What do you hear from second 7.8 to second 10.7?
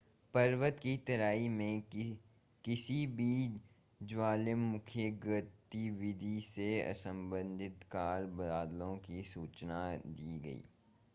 काले बादलों की सूचना दी गई